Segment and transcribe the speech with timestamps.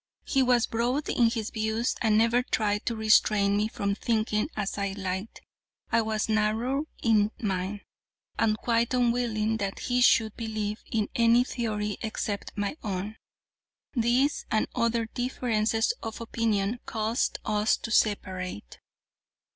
[0.25, 4.75] "'He was broad in his views and never tried to restrain me from thinking as
[4.75, 5.41] I liked.
[5.91, 7.81] I was narrow in mine,
[8.39, 13.17] and quite unwilling that he should believe in any theory except my own.
[13.93, 18.79] "'These and other differences of opinion caused us to separate.